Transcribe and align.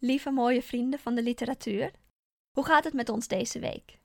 lieve 0.00 0.30
mooie 0.30 0.62
vrienden 0.62 0.98
van 0.98 1.14
de 1.14 1.22
literatuur. 1.22 1.90
Hoe 2.52 2.64
gaat 2.64 2.84
het 2.84 2.94
met 2.94 3.08
ons 3.08 3.28
deze 3.28 3.58
week? 3.58 3.98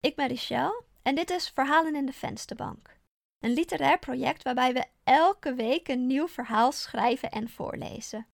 Ik 0.00 0.16
ben 0.16 0.28
Richelle 0.28 0.82
en 1.02 1.14
dit 1.14 1.30
is 1.30 1.48
Verhalen 1.48 1.94
in 1.94 2.06
de 2.06 2.12
Vensterbank. 2.12 2.96
Een 3.38 3.52
literair 3.52 3.98
project 3.98 4.42
waarbij 4.42 4.72
we 4.72 4.84
elke 5.04 5.54
week 5.54 5.88
een 5.88 6.06
nieuw 6.06 6.28
verhaal 6.28 6.72
schrijven 6.72 7.30
en 7.30 7.50
voorlezen. 7.50 8.26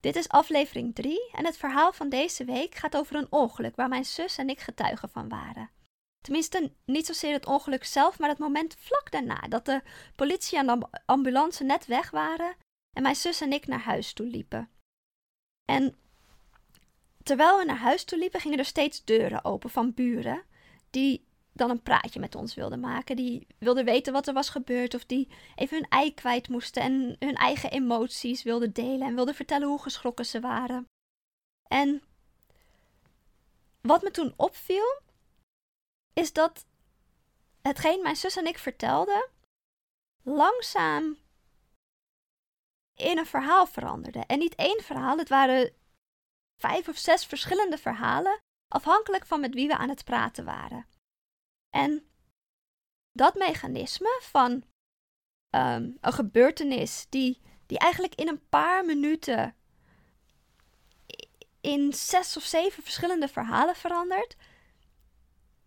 Dit 0.00 0.16
is 0.16 0.28
aflevering 0.28 0.94
3 0.94 1.30
en 1.32 1.44
het 1.44 1.56
verhaal 1.56 1.92
van 1.92 2.08
deze 2.08 2.44
week 2.44 2.74
gaat 2.74 2.96
over 2.96 3.16
een 3.16 3.32
ongeluk 3.32 3.76
waar 3.76 3.88
mijn 3.88 4.04
zus 4.04 4.38
en 4.38 4.48
ik 4.48 4.60
getuigen 4.60 5.08
van 5.10 5.28
waren. 5.28 5.70
Tenminste, 6.20 6.72
niet 6.84 7.06
zozeer 7.06 7.32
het 7.32 7.46
ongeluk 7.46 7.84
zelf, 7.84 8.18
maar 8.18 8.28
het 8.28 8.38
moment 8.38 8.76
vlak 8.78 9.10
daarna 9.10 9.40
dat 9.48 9.64
de 9.64 9.82
politie 10.16 10.58
en 10.58 10.66
de 10.66 10.88
ambulance 11.06 11.64
net 11.64 11.86
weg 11.86 12.10
waren 12.10 12.56
en 12.96 13.02
mijn 13.02 13.16
zus 13.16 13.40
en 13.40 13.52
ik 13.52 13.66
naar 13.66 13.80
huis 13.80 14.12
toe 14.12 14.26
liepen. 14.26 14.70
En 15.70 15.96
terwijl 17.22 17.58
we 17.58 17.64
naar 17.64 17.76
huis 17.76 18.04
toe 18.04 18.18
liepen, 18.18 18.40
gingen 18.40 18.58
er 18.58 18.64
steeds 18.64 19.04
deuren 19.04 19.44
open 19.44 19.70
van 19.70 19.94
buren 19.94 20.42
die 20.90 21.24
dan 21.52 21.70
een 21.70 21.82
praatje 21.82 22.20
met 22.20 22.34
ons 22.34 22.54
wilden 22.54 22.80
maken. 22.80 23.16
Die 23.16 23.46
wilden 23.58 23.84
weten 23.84 24.12
wat 24.12 24.28
er 24.28 24.34
was 24.34 24.48
gebeurd 24.48 24.94
of 24.94 25.04
die 25.04 25.28
even 25.54 25.76
hun 25.76 25.88
ei 25.88 26.14
kwijt 26.14 26.48
moesten 26.48 26.82
en 26.82 27.16
hun 27.18 27.34
eigen 27.34 27.70
emoties 27.70 28.42
wilden 28.42 28.72
delen 28.72 29.08
en 29.08 29.14
wilden 29.14 29.34
vertellen 29.34 29.68
hoe 29.68 29.82
geschrokken 29.82 30.26
ze 30.26 30.40
waren. 30.40 30.84
En 31.68 32.02
wat 33.80 34.02
me 34.02 34.10
toen 34.10 34.34
opviel, 34.36 35.00
is 36.12 36.32
dat 36.32 36.66
hetgeen 37.62 38.02
mijn 38.02 38.16
zus 38.16 38.36
en 38.36 38.46
ik 38.46 38.58
vertelden, 38.58 39.28
langzaam 40.22 41.16
in 43.00 43.18
een 43.18 43.26
verhaal 43.26 43.66
veranderde. 43.66 44.24
En 44.26 44.38
niet 44.38 44.54
één 44.54 44.82
verhaal, 44.82 45.18
het 45.18 45.28
waren 45.28 45.74
vijf 46.60 46.88
of 46.88 46.96
zes 46.96 47.26
verschillende 47.26 47.78
verhalen, 47.78 48.40
afhankelijk 48.68 49.26
van 49.26 49.40
met 49.40 49.54
wie 49.54 49.66
we 49.66 49.76
aan 49.76 49.88
het 49.88 50.04
praten 50.04 50.44
waren. 50.44 50.86
En 51.70 52.04
dat 53.12 53.34
mechanisme 53.34 54.18
van 54.22 54.50
um, 55.50 55.96
een 56.00 56.12
gebeurtenis 56.12 57.06
die, 57.08 57.40
die 57.66 57.78
eigenlijk 57.78 58.14
in 58.14 58.28
een 58.28 58.48
paar 58.48 58.84
minuten 58.84 59.54
in 61.60 61.92
zes 61.92 62.36
of 62.36 62.42
zeven 62.42 62.82
verschillende 62.82 63.28
verhalen 63.28 63.76
verandert, 63.76 64.36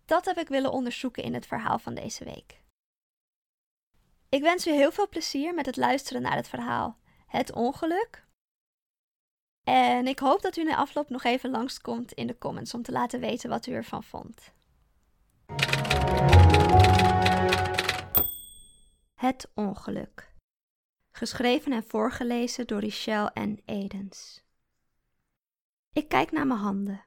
dat 0.06 0.26
heb 0.26 0.38
ik 0.38 0.48
willen 0.48 0.72
onderzoeken 0.72 1.24
in 1.24 1.34
het 1.34 1.46
verhaal 1.46 1.80
van 1.80 1.94
deze 1.94 2.24
week. 2.24 2.62
Ik 4.30 4.42
wens 4.42 4.68
u 4.68 4.72
heel 4.72 4.92
veel 4.92 5.10
plezier 5.10 5.54
met 5.54 5.66
het 5.66 5.78
luisteren 5.78 6.22
naar 6.22 6.36
het 6.36 6.48
verhaal 6.48 6.98
Het 7.34 7.54
Ongeluk. 7.54 8.28
En 9.64 10.08
ik 10.08 10.20
hoop 10.20 10.42
dat 10.42 10.58
u 10.58 10.64
na 10.64 10.76
afloop 10.76 11.10
nog 11.10 11.24
even 11.24 11.50
langskomt 11.50 12.12
in 12.12 12.28
de 12.28 12.38
comments 12.38 12.74
om 12.74 12.82
te 12.82 12.92
laten 12.92 13.20
weten 13.20 13.50
wat 13.50 13.66
u 13.66 13.72
ervan 13.72 14.04
vond. 14.04 14.54
Het 19.14 19.52
Ongeluk. 19.54 20.36
Geschreven 21.12 21.72
en 21.72 21.84
voorgelezen 21.84 22.68
door 22.68 22.80
Richelle 22.80 23.32
en 23.32 23.62
Edens. 23.66 24.44
Ik 25.94 26.08
kijk 26.08 26.32
naar 26.32 26.48
mijn 26.48 26.60
handen. 26.60 27.06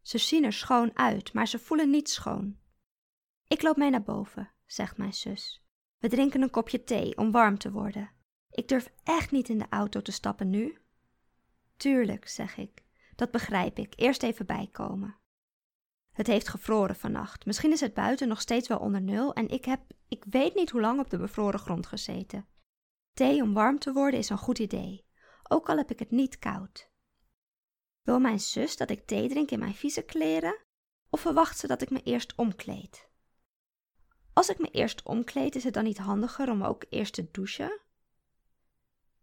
Ze 0.00 0.18
zien 0.18 0.44
er 0.44 0.52
schoon 0.52 0.98
uit, 0.98 1.32
maar 1.32 1.48
ze 1.48 1.58
voelen 1.58 1.90
niet 1.90 2.10
schoon. 2.10 2.58
Ik 3.46 3.62
loop 3.62 3.76
mee 3.76 3.90
naar 3.90 4.02
boven, 4.02 4.52
zegt 4.66 4.96
mijn 4.96 5.14
zus. 5.14 5.62
We 5.98 6.08
drinken 6.08 6.42
een 6.42 6.50
kopje 6.50 6.84
thee 6.84 7.16
om 7.16 7.30
warm 7.30 7.58
te 7.58 7.70
worden. 7.70 8.20
Ik 8.52 8.68
durf 8.68 8.92
echt 9.04 9.30
niet 9.30 9.48
in 9.48 9.58
de 9.58 9.66
auto 9.70 10.02
te 10.02 10.12
stappen 10.12 10.50
nu. 10.50 10.78
Tuurlijk, 11.76 12.28
zeg 12.28 12.56
ik. 12.56 12.82
Dat 13.16 13.30
begrijp 13.30 13.78
ik. 13.78 13.92
Eerst 13.96 14.22
even 14.22 14.46
bijkomen. 14.46 15.16
Het 16.12 16.26
heeft 16.26 16.48
gevroren 16.48 16.96
vannacht. 16.96 17.46
Misschien 17.46 17.72
is 17.72 17.80
het 17.80 17.94
buiten 17.94 18.28
nog 18.28 18.40
steeds 18.40 18.68
wel 18.68 18.78
onder 18.78 19.00
nul 19.00 19.32
en 19.32 19.48
ik 19.48 19.64
heb, 19.64 19.80
ik 20.08 20.24
weet 20.30 20.54
niet 20.54 20.70
hoe 20.70 20.80
lang 20.80 21.00
op 21.00 21.10
de 21.10 21.18
bevroren 21.18 21.60
grond 21.60 21.86
gezeten. 21.86 22.46
Thee 23.12 23.42
om 23.42 23.52
warm 23.52 23.78
te 23.78 23.92
worden 23.92 24.18
is 24.18 24.28
een 24.28 24.38
goed 24.38 24.58
idee, 24.58 25.04
ook 25.48 25.68
al 25.68 25.76
heb 25.76 25.90
ik 25.90 25.98
het 25.98 26.10
niet 26.10 26.38
koud. 26.38 26.90
Wil 28.02 28.20
mijn 28.20 28.40
zus 28.40 28.76
dat 28.76 28.90
ik 28.90 29.06
thee 29.06 29.28
drink 29.28 29.50
in 29.50 29.58
mijn 29.58 29.74
vieze 29.74 30.02
kleren? 30.02 30.58
Of 31.10 31.20
verwacht 31.20 31.58
ze 31.58 31.66
dat 31.66 31.82
ik 31.82 31.90
me 31.90 32.02
eerst 32.02 32.34
omkleed? 32.34 33.08
Als 34.32 34.48
ik 34.48 34.58
me 34.58 34.70
eerst 34.70 35.02
omkleed, 35.02 35.54
is 35.54 35.64
het 35.64 35.74
dan 35.74 35.84
niet 35.84 35.98
handiger 35.98 36.50
om 36.50 36.62
ook 36.62 36.84
eerst 36.88 37.14
te 37.14 37.30
douchen? 37.30 37.80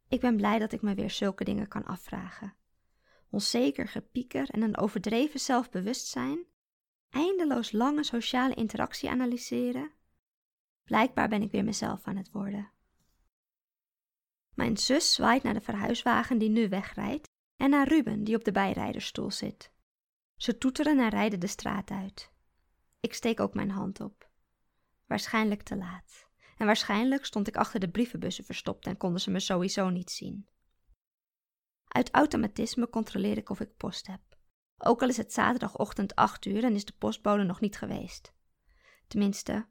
Ik 0.09 0.19
ben 0.19 0.35
blij 0.35 0.59
dat 0.59 0.71
ik 0.71 0.81
me 0.81 0.93
weer 0.93 1.09
zulke 1.09 1.43
dingen 1.43 1.67
kan 1.67 1.85
afvragen. 1.85 2.53
Onzeker 3.29 3.87
gepieker 3.87 4.49
en 4.49 4.61
een 4.61 4.77
overdreven 4.77 5.39
zelfbewustzijn, 5.39 6.45
eindeloos 7.09 7.71
lange 7.71 8.03
sociale 8.03 8.53
interactie 8.53 9.09
analyseren. 9.09 9.91
Blijkbaar 10.83 11.29
ben 11.29 11.41
ik 11.41 11.51
weer 11.51 11.63
mezelf 11.63 12.03
aan 12.07 12.15
het 12.15 12.31
worden. 12.31 12.71
Mijn 14.53 14.77
zus 14.77 15.13
zwaait 15.13 15.43
naar 15.43 15.53
de 15.53 15.61
verhuiswagen 15.61 16.37
die 16.37 16.49
nu 16.49 16.69
wegrijdt 16.69 17.27
en 17.55 17.69
naar 17.69 17.87
Ruben, 17.87 18.23
die 18.23 18.35
op 18.35 18.43
de 18.43 18.51
bijrijdersstoel 18.51 19.31
zit. 19.31 19.71
Ze 20.35 20.57
toeteren 20.57 20.99
en 20.99 21.09
rijden 21.09 21.39
de 21.39 21.47
straat 21.47 21.91
uit. 21.91 22.31
Ik 22.99 23.13
steek 23.13 23.39
ook 23.39 23.53
mijn 23.53 23.71
hand 23.71 23.99
op. 23.99 24.29
Waarschijnlijk 25.05 25.61
te 25.61 25.75
laat. 25.75 26.28
En 26.59 26.65
waarschijnlijk 26.65 27.25
stond 27.25 27.47
ik 27.47 27.57
achter 27.57 27.79
de 27.79 27.89
brievenbussen 27.89 28.45
verstopt 28.45 28.85
en 28.85 28.97
konden 28.97 29.21
ze 29.21 29.31
me 29.31 29.39
sowieso 29.39 29.89
niet 29.89 30.11
zien. 30.11 30.47
Uit 31.87 32.11
automatisme 32.11 32.89
controleer 32.89 33.37
ik 33.37 33.49
of 33.49 33.59
ik 33.59 33.77
post 33.77 34.07
heb. 34.07 34.21
Ook 34.77 35.01
al 35.01 35.07
is 35.09 35.17
het 35.17 35.33
zaterdagochtend 35.33 36.15
acht 36.15 36.45
uur 36.45 36.63
en 36.63 36.75
is 36.75 36.85
de 36.85 36.93
postbode 36.97 37.43
nog 37.43 37.59
niet 37.59 37.77
geweest. 37.77 38.33
Tenminste, 39.07 39.67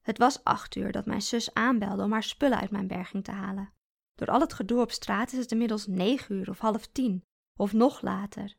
het 0.00 0.18
was 0.18 0.44
acht 0.44 0.76
uur 0.76 0.92
dat 0.92 1.06
mijn 1.06 1.22
zus 1.22 1.54
aanbelde 1.54 2.02
om 2.02 2.12
haar 2.12 2.22
spullen 2.22 2.60
uit 2.60 2.70
mijn 2.70 2.86
berging 2.86 3.24
te 3.24 3.32
halen. 3.32 3.72
Door 4.14 4.28
al 4.28 4.40
het 4.40 4.52
gedoe 4.52 4.80
op 4.80 4.90
straat 4.90 5.32
is 5.32 5.38
het 5.38 5.52
inmiddels 5.52 5.86
negen 5.86 6.34
uur 6.34 6.50
of 6.50 6.58
half 6.58 6.86
tien, 6.86 7.24
of 7.56 7.72
nog 7.72 8.00
later. 8.00 8.56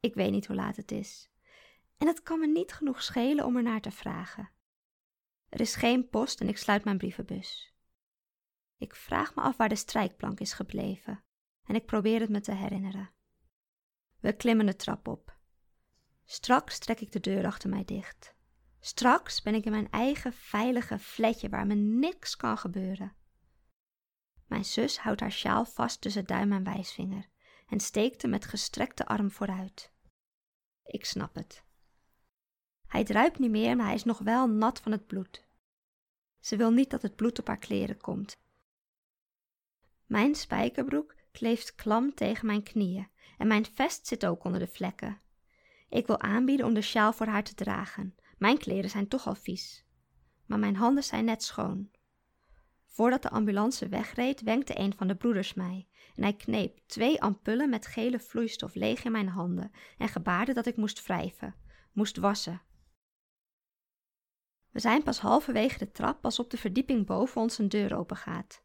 Ik 0.00 0.14
weet 0.14 0.30
niet 0.30 0.46
hoe 0.46 0.56
laat 0.56 0.76
het 0.76 0.92
is. 0.92 1.30
En 1.98 2.06
het 2.06 2.22
kan 2.22 2.40
me 2.40 2.46
niet 2.46 2.72
genoeg 2.72 3.02
schelen 3.02 3.44
om 3.44 3.56
er 3.56 3.62
naar 3.62 3.80
te 3.80 3.90
vragen. 3.90 4.54
Er 5.48 5.60
is 5.60 5.74
geen 5.74 6.08
post 6.08 6.40
en 6.40 6.48
ik 6.48 6.56
sluit 6.58 6.84
mijn 6.84 6.98
brievenbus. 6.98 7.74
Ik 8.76 8.94
vraag 8.94 9.34
me 9.34 9.42
af 9.42 9.56
waar 9.56 9.68
de 9.68 9.76
strijkplank 9.76 10.40
is 10.40 10.52
gebleven 10.52 11.24
en 11.64 11.74
ik 11.74 11.86
probeer 11.86 12.20
het 12.20 12.30
me 12.30 12.40
te 12.40 12.54
herinneren. 12.54 13.10
We 14.20 14.32
klimmen 14.32 14.66
de 14.66 14.76
trap 14.76 15.08
op. 15.08 15.38
Straks 16.24 16.78
trek 16.78 17.00
ik 17.00 17.12
de 17.12 17.20
deur 17.20 17.46
achter 17.46 17.68
mij 17.68 17.84
dicht. 17.84 18.34
Straks 18.80 19.42
ben 19.42 19.54
ik 19.54 19.64
in 19.64 19.70
mijn 19.70 19.90
eigen 19.90 20.32
veilige 20.32 20.98
fletje 20.98 21.48
waar 21.48 21.66
me 21.66 21.74
niks 21.74 22.36
kan 22.36 22.58
gebeuren. 22.58 23.16
Mijn 24.46 24.64
zus 24.64 24.98
houdt 24.98 25.20
haar 25.20 25.32
sjaal 25.32 25.64
vast 25.64 26.00
tussen 26.00 26.24
duim 26.24 26.52
en 26.52 26.64
wijsvinger 26.64 27.28
en 27.66 27.80
steekt 27.80 28.22
hem 28.22 28.30
met 28.30 28.44
gestrekte 28.44 29.06
arm 29.06 29.30
vooruit. 29.30 29.92
Ik 30.84 31.04
snap 31.04 31.34
het. 31.34 31.65
Hij 32.88 33.04
druipt 33.04 33.38
niet 33.38 33.50
meer, 33.50 33.76
maar 33.76 33.86
hij 33.86 33.94
is 33.94 34.04
nog 34.04 34.18
wel 34.18 34.48
nat 34.48 34.80
van 34.80 34.92
het 34.92 35.06
bloed. 35.06 35.44
Ze 36.40 36.56
wil 36.56 36.70
niet 36.70 36.90
dat 36.90 37.02
het 37.02 37.16
bloed 37.16 37.38
op 37.38 37.46
haar 37.46 37.58
kleren 37.58 38.00
komt. 38.00 38.36
Mijn 40.06 40.34
spijkerbroek 40.34 41.14
kleeft 41.32 41.74
klam 41.74 42.14
tegen 42.14 42.46
mijn 42.46 42.62
knieën 42.62 43.08
en 43.38 43.46
mijn 43.46 43.66
vest 43.74 44.06
zit 44.06 44.26
ook 44.26 44.44
onder 44.44 44.60
de 44.60 44.66
vlekken. 44.66 45.20
Ik 45.88 46.06
wil 46.06 46.20
aanbieden 46.20 46.66
om 46.66 46.74
de 46.74 46.80
sjaal 46.80 47.12
voor 47.12 47.26
haar 47.26 47.44
te 47.44 47.54
dragen. 47.54 48.14
Mijn 48.38 48.58
kleren 48.58 48.90
zijn 48.90 49.08
toch 49.08 49.26
al 49.26 49.34
vies. 49.34 49.84
Maar 50.46 50.58
mijn 50.58 50.76
handen 50.76 51.04
zijn 51.04 51.24
net 51.24 51.42
schoon. 51.42 51.90
Voordat 52.86 53.22
de 53.22 53.30
ambulance 53.30 53.88
wegreed, 53.88 54.40
wenkte 54.40 54.78
een 54.78 54.94
van 54.96 55.06
de 55.06 55.16
broeders 55.16 55.54
mij 55.54 55.88
en 56.14 56.22
hij 56.22 56.36
kneep 56.36 56.78
twee 56.86 57.22
ampullen 57.22 57.70
met 57.70 57.86
gele 57.86 58.20
vloeistof 58.20 58.74
leeg 58.74 59.04
in 59.04 59.12
mijn 59.12 59.28
handen 59.28 59.70
en 59.98 60.08
gebaarde 60.08 60.52
dat 60.52 60.66
ik 60.66 60.76
moest 60.76 61.06
wrijven, 61.06 61.54
moest 61.92 62.16
wassen. 62.16 62.62
We 64.76 64.82
zijn 64.82 65.02
pas 65.02 65.18
halverwege 65.18 65.78
de 65.78 65.90
trap 65.90 66.24
als 66.24 66.38
op 66.38 66.50
de 66.50 66.56
verdieping 66.56 67.06
boven 67.06 67.40
ons 67.40 67.58
een 67.58 67.68
deur 67.68 67.96
opengaat. 67.96 68.62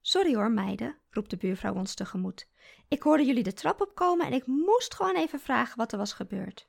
Sorry 0.00 0.34
hoor, 0.34 0.50
meiden, 0.50 0.98
roept 1.10 1.30
de 1.30 1.36
buurvrouw 1.36 1.74
ons 1.74 1.94
tegemoet. 1.94 2.48
Ik 2.88 3.02
hoorde 3.02 3.24
jullie 3.24 3.42
de 3.42 3.52
trap 3.52 3.80
opkomen 3.80 4.26
en 4.26 4.32
ik 4.32 4.46
moest 4.46 4.94
gewoon 4.94 5.16
even 5.16 5.40
vragen 5.40 5.76
wat 5.76 5.92
er 5.92 5.98
was 5.98 6.12
gebeurd. 6.12 6.68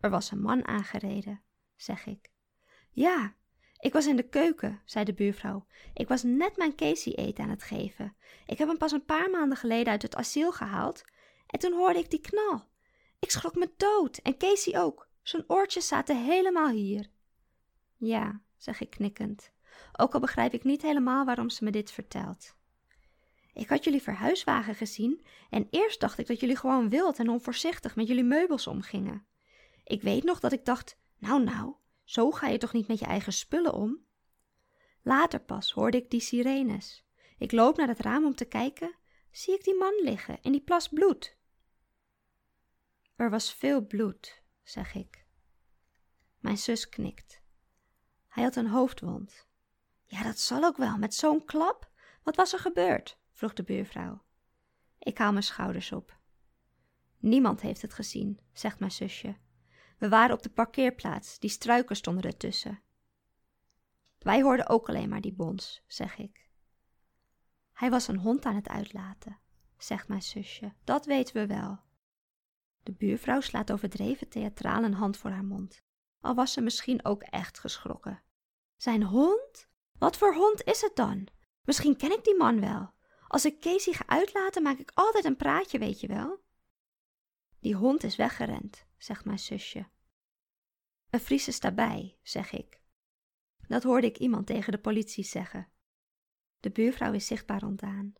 Er 0.00 0.10
was 0.10 0.30
een 0.30 0.40
man 0.40 0.66
aangereden, 0.66 1.42
zeg 1.76 2.06
ik. 2.06 2.30
Ja, 2.90 3.34
ik 3.78 3.92
was 3.92 4.06
in 4.06 4.16
de 4.16 4.28
keuken, 4.28 4.82
zei 4.84 5.04
de 5.04 5.14
buurvrouw. 5.14 5.66
Ik 5.94 6.08
was 6.08 6.22
net 6.22 6.56
mijn 6.56 6.76
Casey 6.76 7.14
eten 7.14 7.44
aan 7.44 7.50
het 7.50 7.62
geven. 7.62 8.16
Ik 8.46 8.58
heb 8.58 8.68
hem 8.68 8.78
pas 8.78 8.92
een 8.92 9.04
paar 9.04 9.30
maanden 9.30 9.58
geleden 9.58 9.92
uit 9.92 10.02
het 10.02 10.16
asiel 10.16 10.52
gehaald 10.52 11.04
en 11.46 11.58
toen 11.58 11.72
hoorde 11.72 11.98
ik 11.98 12.10
die 12.10 12.20
knal. 12.20 12.68
Ik 13.18 13.30
schrok 13.30 13.54
me 13.54 13.72
dood 13.76 14.16
en 14.16 14.36
Casey 14.36 14.80
ook. 14.80 15.08
Zijn 15.22 15.44
oortjes 15.46 15.88
zaten 15.88 16.24
helemaal 16.24 16.68
hier. 16.68 17.16
Ja, 17.98 18.40
zeg 18.56 18.80
ik 18.80 18.90
knikkend, 18.90 19.52
ook 19.92 20.14
al 20.14 20.20
begrijp 20.20 20.52
ik 20.52 20.64
niet 20.64 20.82
helemaal 20.82 21.24
waarom 21.24 21.50
ze 21.50 21.64
me 21.64 21.70
dit 21.70 21.90
vertelt. 21.90 22.56
Ik 23.52 23.68
had 23.68 23.84
jullie 23.84 24.02
verhuiswagen 24.02 24.74
gezien 24.74 25.26
en 25.50 25.66
eerst 25.70 26.00
dacht 26.00 26.18
ik 26.18 26.26
dat 26.26 26.40
jullie 26.40 26.56
gewoon 26.56 26.88
wild 26.88 27.18
en 27.18 27.28
onvoorzichtig 27.28 27.96
met 27.96 28.08
jullie 28.08 28.24
meubels 28.24 28.66
omgingen. 28.66 29.26
Ik 29.84 30.02
weet 30.02 30.24
nog 30.24 30.40
dat 30.40 30.52
ik 30.52 30.64
dacht: 30.64 30.98
Nou, 31.18 31.44
nou, 31.44 31.74
zo 32.04 32.30
ga 32.30 32.48
je 32.48 32.58
toch 32.58 32.72
niet 32.72 32.88
met 32.88 32.98
je 32.98 33.06
eigen 33.06 33.32
spullen 33.32 33.74
om? 33.74 34.06
Later 35.02 35.40
pas 35.40 35.72
hoorde 35.72 35.96
ik 35.96 36.10
die 36.10 36.20
sirenes. 36.20 37.04
Ik 37.38 37.52
loop 37.52 37.76
naar 37.76 37.88
het 37.88 38.00
raam 38.00 38.24
om 38.24 38.34
te 38.34 38.44
kijken, 38.44 38.94
zie 39.30 39.54
ik 39.54 39.64
die 39.64 39.76
man 39.76 40.00
liggen 40.02 40.38
in 40.42 40.52
die 40.52 40.60
plas 40.60 40.88
bloed. 40.88 41.36
Er 43.16 43.30
was 43.30 43.54
veel 43.54 43.86
bloed, 43.86 44.42
zeg 44.62 44.94
ik. 44.94 45.26
Mijn 46.38 46.58
zus 46.58 46.88
knikt. 46.88 47.37
Hij 48.38 48.46
had 48.46 48.56
een 48.56 48.68
hoofdwond. 48.68 49.46
Ja, 50.04 50.22
dat 50.22 50.38
zal 50.38 50.64
ook 50.64 50.76
wel, 50.76 50.96
met 50.98 51.14
zo'n 51.14 51.44
klap. 51.44 51.90
Wat 52.22 52.36
was 52.36 52.52
er 52.52 52.58
gebeurd? 52.58 53.18
vroeg 53.30 53.52
de 53.52 53.62
buurvrouw. 53.62 54.22
Ik 54.98 55.18
haal 55.18 55.32
mijn 55.32 55.44
schouders 55.44 55.92
op. 55.92 56.18
Niemand 57.18 57.60
heeft 57.60 57.82
het 57.82 57.94
gezien, 57.94 58.40
zegt 58.52 58.78
mijn 58.78 58.90
zusje. 58.90 59.36
We 59.96 60.08
waren 60.08 60.34
op 60.36 60.42
de 60.42 60.50
parkeerplaats, 60.50 61.38
die 61.38 61.50
struiken 61.50 61.96
stonden 61.96 62.24
ertussen. 62.24 62.82
Wij 64.18 64.42
hoorden 64.42 64.68
ook 64.68 64.88
alleen 64.88 65.08
maar 65.08 65.20
die 65.20 65.34
bons, 65.34 65.82
zeg 65.86 66.18
ik. 66.18 66.50
Hij 67.72 67.90
was 67.90 68.08
een 68.08 68.18
hond 68.18 68.44
aan 68.44 68.56
het 68.56 68.68
uitlaten, 68.68 69.38
zegt 69.78 70.08
mijn 70.08 70.22
zusje. 70.22 70.74
Dat 70.84 71.06
weten 71.06 71.34
we 71.34 71.46
wel. 71.46 71.78
De 72.82 72.92
buurvrouw 72.92 73.40
slaat 73.40 73.72
overdreven 73.72 74.28
theatraal 74.28 74.84
een 74.84 74.94
hand 74.94 75.16
voor 75.16 75.30
haar 75.30 75.44
mond, 75.44 75.82
al 76.20 76.34
was 76.34 76.52
ze 76.52 76.60
misschien 76.60 77.04
ook 77.04 77.22
echt 77.22 77.58
geschrokken. 77.58 78.22
Zijn 78.78 79.02
hond? 79.02 79.68
Wat 79.98 80.16
voor 80.16 80.34
hond 80.34 80.64
is 80.64 80.80
het 80.80 80.96
dan? 80.96 81.28
Misschien 81.64 81.96
ken 81.96 82.12
ik 82.12 82.24
die 82.24 82.36
man 82.36 82.60
wel. 82.60 82.92
Als 83.26 83.44
ik 83.44 83.60
Casey 83.60 83.92
ga 83.92 84.06
uitlaten, 84.06 84.62
maak 84.62 84.78
ik 84.78 84.90
altijd 84.94 85.24
een 85.24 85.36
praatje, 85.36 85.78
weet 85.78 86.00
je 86.00 86.06
wel. 86.06 86.40
Die 87.60 87.74
hond 87.74 88.02
is 88.02 88.16
weggerend, 88.16 88.86
zegt 88.98 89.24
mijn 89.24 89.38
zusje. 89.38 89.88
Een 91.10 91.20
Fries 91.20 91.48
is 91.48 91.60
daarbij, 91.60 92.18
zeg 92.22 92.52
ik. 92.52 92.80
Dat 93.68 93.82
hoorde 93.82 94.06
ik 94.06 94.18
iemand 94.18 94.46
tegen 94.46 94.72
de 94.72 94.78
politie 94.78 95.24
zeggen. 95.24 95.68
De 96.60 96.70
buurvrouw 96.70 97.12
is 97.12 97.26
zichtbaar 97.26 97.62
ontdaan. 97.62 98.12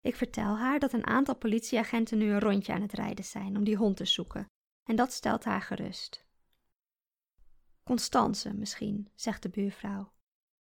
Ik 0.00 0.16
vertel 0.16 0.58
haar 0.58 0.78
dat 0.78 0.92
een 0.92 1.06
aantal 1.06 1.36
politieagenten 1.36 2.18
nu 2.18 2.30
een 2.30 2.40
rondje 2.40 2.72
aan 2.72 2.82
het 2.82 2.92
rijden 2.92 3.24
zijn 3.24 3.56
om 3.56 3.64
die 3.64 3.76
hond 3.76 3.96
te 3.96 4.04
zoeken, 4.04 4.46
en 4.84 4.96
dat 4.96 5.12
stelt 5.12 5.44
haar 5.44 5.62
gerust. 5.62 6.23
Constance 7.84 8.54
misschien, 8.54 9.10
zegt 9.14 9.42
de 9.42 9.48
buurvrouw. 9.48 10.12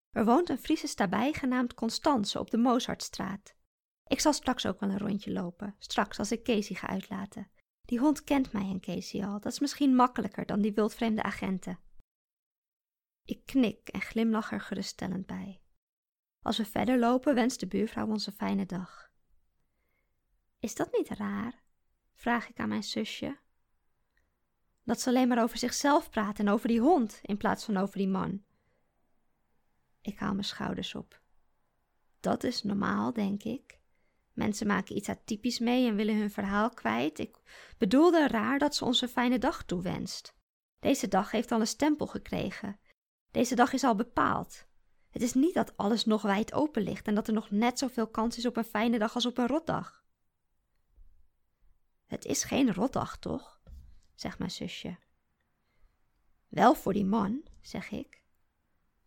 Er 0.10 0.26
woont 0.26 0.50
een 0.50 0.58
Friese 0.58 0.96
daarbij 0.96 1.34
genaamd 1.34 1.74
Constance 1.74 2.40
op 2.40 2.52
de 2.52 2.58
Mozartstraat. 2.58 3.56
Ik 4.08 4.20
zal 4.20 4.34
straks 4.34 4.66
ook 4.66 4.80
wel 4.80 4.90
een 4.90 4.98
rondje 4.98 5.32
lopen, 5.32 5.76
straks 5.78 6.20
als 6.20 6.32
ik 6.32 6.44
Casey 6.44 6.76
ga 6.76 6.88
uitlaten. 6.88 7.52
Die 7.82 8.00
hond 8.00 8.24
kent 8.24 8.52
mij 8.52 8.70
en 8.70 8.80
Casey 8.80 9.26
al, 9.26 9.40
dat 9.40 9.52
is 9.52 9.60
misschien 9.60 9.96
makkelijker 9.96 10.46
dan 10.46 10.62
die 10.62 10.74
wildvreemde 10.74 11.24
agenten. 11.24 11.80
Ik 13.24 13.46
knik 13.46 13.90
en 13.90 14.02
glimlach 14.02 14.52
er 14.52 14.62
geruststellend 14.62 15.26
bij. 15.26 15.62
Als 16.42 16.58
we 16.58 16.66
verder 16.66 17.00
lopen, 17.00 17.36
wenst 17.36 17.60
de 17.60 17.68
buurvrouw 17.68 18.08
ons 18.08 18.28
een 18.28 18.34
fijne 18.34 18.66
dag. 18.66 19.12
Is 20.60 20.76
dat 20.76 20.92
niet 20.92 21.10
raar? 21.10 21.64
vraag 22.14 22.50
ik 22.50 22.60
aan 22.60 22.70
mijn 22.70 22.84
zusje. 22.84 23.40
Dat 24.90 25.02
ze 25.02 25.10
alleen 25.10 25.28
maar 25.28 25.42
over 25.44 25.58
zichzelf 25.58 26.10
praat 26.10 26.40
en 26.40 26.50
over 26.50 26.68
die 26.68 26.80
hond 26.80 27.20
in 27.22 27.38
plaats 27.38 27.66
van 27.66 27.78
over 27.78 27.98
die 27.98 28.08
man. 28.08 28.44
Ik 30.02 30.20
haal 30.20 30.34
mijn 30.34 30.46
schouders 30.46 30.96
op. 30.96 31.22
Dat 32.20 32.44
is 32.44 32.64
normaal, 32.64 33.14
denk 33.14 33.44
ik. 33.44 33.80
Mensen 34.34 34.68
maken 34.68 34.96
iets 34.96 35.10
atypisch 35.10 35.60
mee 35.60 35.88
en 35.88 35.96
willen 35.96 36.18
hun 36.18 36.32
verhaal 36.32 36.70
kwijt. 36.70 37.20
Ik 37.20 37.38
bedoelde 37.78 38.28
raar 38.28 38.60
dat 38.60 38.76
ze 38.76 38.86
ons 38.86 39.02
een 39.02 39.08
fijne 39.08 39.40
dag 39.40 39.64
toewenst. 39.64 40.36
Deze 40.80 41.08
dag 41.08 41.32
heeft 41.32 41.52
al 41.52 41.60
een 41.60 41.68
stempel 41.68 42.08
gekregen. 42.08 42.80
Deze 43.32 43.56
dag 43.56 43.74
is 43.74 43.84
al 43.84 43.96
bepaald. 43.96 44.66
Het 45.10 45.22
is 45.22 45.34
niet 45.34 45.54
dat 45.54 45.78
alles 45.78 46.06
nog 46.06 46.22
wijd 46.22 46.54
open 46.54 46.82
ligt 46.82 47.08
en 47.08 47.16
dat 47.16 47.28
er 47.28 47.34
nog 47.34 47.52
net 47.52 47.80
zoveel 47.80 48.08
kans 48.08 48.38
is 48.38 48.46
op 48.46 48.58
een 48.58 48.64
fijne 48.64 49.00
dag 49.00 49.16
als 49.16 49.26
op 49.26 49.38
een 49.38 49.48
rotdag. 49.48 50.04
Het 52.06 52.26
is 52.26 52.44
geen 52.44 52.74
rotdag, 52.74 53.18
toch? 53.18 53.59
Zegt 54.20 54.38
mijn 54.38 54.52
zusje. 54.52 54.98
Wel 56.48 56.76
voor 56.76 56.94
die 56.94 57.06
man, 57.06 57.44
zeg 57.62 57.92
ik. 57.92 58.24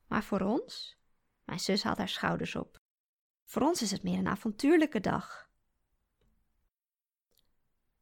Maar 0.06 0.24
voor 0.24 0.40
ons? 0.40 0.96
Mijn 1.44 1.60
zus 1.60 1.82
haalt 1.82 1.98
haar 1.98 2.08
schouders 2.08 2.54
op. 2.54 2.80
Voor 3.44 3.62
ons 3.62 3.82
is 3.82 3.90
het 3.90 4.02
meer 4.02 4.18
een 4.18 4.28
avontuurlijke 4.28 5.00
dag. 5.00 5.50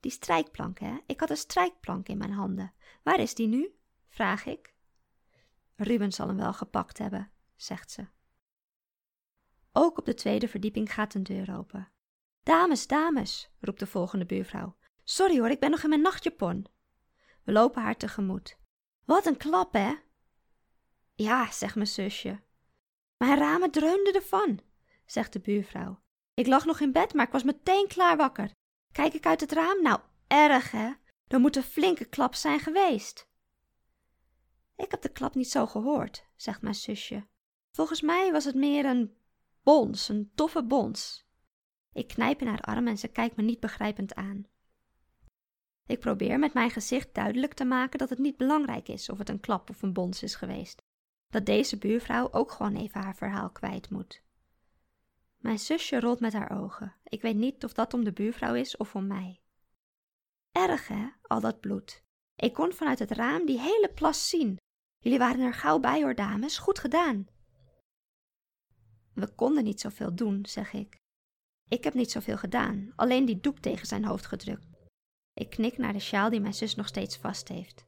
Die 0.00 0.10
strijkplank, 0.10 0.78
hè? 0.78 0.98
Ik 1.06 1.20
had 1.20 1.30
een 1.30 1.36
strijkplank 1.36 2.08
in 2.08 2.18
mijn 2.18 2.32
handen. 2.32 2.74
Waar 3.02 3.20
is 3.20 3.34
die 3.34 3.48
nu? 3.48 3.74
vraag 4.08 4.46
ik. 4.46 4.74
Ruben 5.76 6.12
zal 6.12 6.26
hem 6.26 6.36
wel 6.36 6.52
gepakt 6.52 6.98
hebben, 6.98 7.32
zegt 7.56 7.90
ze. 7.90 8.08
Ook 9.72 9.98
op 9.98 10.04
de 10.04 10.14
tweede 10.14 10.48
verdieping 10.48 10.92
gaat 10.92 11.14
een 11.14 11.22
deur 11.22 11.56
open. 11.56 11.92
Dames, 12.42 12.86
dames, 12.86 13.50
roept 13.60 13.78
de 13.78 13.86
volgende 13.86 14.26
buurvrouw. 14.26 14.76
Sorry 15.04 15.38
hoor, 15.38 15.50
ik 15.50 15.60
ben 15.60 15.70
nog 15.70 15.82
in 15.82 15.88
mijn 15.88 16.00
nachtjapon. 16.00 16.66
We 17.44 17.52
lopen 17.52 17.82
haar 17.82 17.96
tegemoet. 17.96 18.58
Wat 19.04 19.26
een 19.26 19.36
klap, 19.36 19.72
hè? 19.72 19.94
Ja, 21.14 21.50
zegt 21.50 21.74
mijn 21.74 21.86
zusje. 21.86 22.40
Mijn 23.16 23.38
ramen 23.38 23.70
dreunden 23.70 24.14
ervan, 24.14 24.60
zegt 25.06 25.32
de 25.32 25.40
buurvrouw. 25.40 26.00
Ik 26.34 26.46
lag 26.46 26.64
nog 26.64 26.80
in 26.80 26.92
bed, 26.92 27.14
maar 27.14 27.26
ik 27.26 27.32
was 27.32 27.42
meteen 27.42 27.88
klaar 27.88 28.16
wakker. 28.16 28.50
Kijk 28.92 29.14
ik 29.14 29.26
uit 29.26 29.40
het 29.40 29.52
raam? 29.52 29.82
Nou, 29.82 30.00
erg, 30.26 30.70
hè? 30.70 30.90
Er 31.26 31.40
moet 31.40 31.56
een 31.56 31.62
flinke 31.62 32.04
klap 32.04 32.34
zijn 32.34 32.60
geweest. 32.60 33.28
Ik 34.76 34.90
heb 34.90 35.02
de 35.02 35.08
klap 35.08 35.34
niet 35.34 35.50
zo 35.50 35.66
gehoord, 35.66 36.26
zegt 36.36 36.62
mijn 36.62 36.74
zusje. 36.74 37.26
Volgens 37.70 38.00
mij 38.00 38.32
was 38.32 38.44
het 38.44 38.54
meer 38.54 38.84
een 38.84 39.16
bons, 39.62 40.08
een 40.08 40.32
toffe 40.34 40.64
bons. 40.64 41.28
Ik 41.92 42.08
knijp 42.08 42.40
in 42.40 42.46
haar 42.46 42.60
arm 42.60 42.86
en 42.86 42.98
ze 42.98 43.08
kijkt 43.08 43.36
me 43.36 43.42
niet 43.42 43.60
begrijpend 43.60 44.14
aan. 44.14 44.46
Ik 45.86 46.00
probeer 46.00 46.38
met 46.38 46.54
mijn 46.54 46.70
gezicht 46.70 47.14
duidelijk 47.14 47.54
te 47.54 47.64
maken 47.64 47.98
dat 47.98 48.10
het 48.10 48.18
niet 48.18 48.36
belangrijk 48.36 48.88
is 48.88 49.08
of 49.08 49.18
het 49.18 49.28
een 49.28 49.40
klap 49.40 49.70
of 49.70 49.82
een 49.82 49.92
bons 49.92 50.22
is 50.22 50.34
geweest. 50.34 50.82
Dat 51.28 51.46
deze 51.46 51.78
buurvrouw 51.78 52.32
ook 52.32 52.50
gewoon 52.50 52.76
even 52.76 53.00
haar 53.00 53.16
verhaal 53.16 53.50
kwijt 53.50 53.90
moet. 53.90 54.22
Mijn 55.36 55.58
zusje 55.58 56.00
rolt 56.00 56.20
met 56.20 56.32
haar 56.32 56.60
ogen. 56.62 56.94
Ik 57.04 57.22
weet 57.22 57.36
niet 57.36 57.64
of 57.64 57.72
dat 57.72 57.94
om 57.94 58.04
de 58.04 58.12
buurvrouw 58.12 58.54
is 58.54 58.76
of 58.76 58.94
om 58.94 59.06
mij. 59.06 59.40
Erg 60.52 60.88
hè, 60.88 61.08
al 61.22 61.40
dat 61.40 61.60
bloed. 61.60 62.02
Ik 62.36 62.52
kon 62.52 62.72
vanuit 62.72 62.98
het 62.98 63.10
raam 63.10 63.46
die 63.46 63.58
hele 63.58 63.90
plas 63.94 64.28
zien. 64.28 64.56
Jullie 64.98 65.18
waren 65.18 65.40
er 65.40 65.54
gauw 65.54 65.78
bij 65.78 66.02
hoor, 66.02 66.14
dames. 66.14 66.58
Goed 66.58 66.78
gedaan. 66.78 67.26
We 69.14 69.34
konden 69.34 69.64
niet 69.64 69.80
zoveel 69.80 70.14
doen, 70.14 70.46
zeg 70.46 70.72
ik. 70.72 70.96
Ik 71.68 71.84
heb 71.84 71.94
niet 71.94 72.10
zoveel 72.10 72.36
gedaan, 72.36 72.92
alleen 72.96 73.24
die 73.24 73.40
doek 73.40 73.58
tegen 73.58 73.86
zijn 73.86 74.04
hoofd 74.04 74.26
gedrukt. 74.26 74.69
Ik 75.40 75.50
knik 75.50 75.78
naar 75.78 75.92
de 75.92 75.98
sjaal 75.98 76.30
die 76.30 76.40
mijn 76.40 76.54
zus 76.54 76.74
nog 76.74 76.86
steeds 76.86 77.16
vast 77.16 77.48
heeft. 77.48 77.86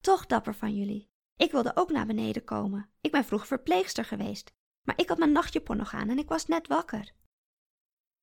Toch 0.00 0.26
dapper 0.26 0.54
van 0.54 0.76
jullie. 0.76 1.10
Ik 1.36 1.52
wilde 1.52 1.76
ook 1.76 1.90
naar 1.90 2.06
beneden 2.06 2.44
komen. 2.44 2.90
Ik 3.00 3.10
ben 3.10 3.24
vroeger 3.24 3.48
verpleegster 3.48 4.04
geweest, 4.04 4.52
maar 4.82 4.98
ik 4.98 5.08
had 5.08 5.18
mijn 5.18 5.32
nachtjapon 5.32 5.76
nog 5.76 5.94
aan 5.94 6.08
en 6.08 6.18
ik 6.18 6.28
was 6.28 6.46
net 6.46 6.66
wakker. 6.66 7.12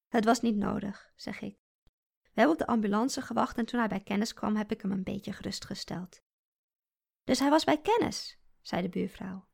Het 0.07 0.25
was 0.25 0.41
niet 0.41 0.55
nodig, 0.55 1.11
zeg 1.15 1.41
ik. 1.41 1.57
We 2.21 2.29
hebben 2.33 2.53
op 2.53 2.59
de 2.59 2.67
ambulance 2.67 3.21
gewacht 3.21 3.57
en 3.57 3.65
toen 3.65 3.79
hij 3.79 3.89
bij 3.89 4.03
kennis 4.03 4.33
kwam, 4.33 4.55
heb 4.55 4.71
ik 4.71 4.81
hem 4.81 4.91
een 4.91 5.03
beetje 5.03 5.33
gerustgesteld. 5.33 6.21
Dus 7.23 7.39
hij 7.39 7.49
was 7.49 7.63
bij 7.63 7.81
kennis, 7.81 8.39
zei 8.61 8.81
de 8.81 8.89
buurvrouw. 8.89 9.47